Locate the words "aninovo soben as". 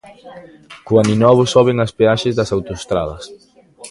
1.03-1.91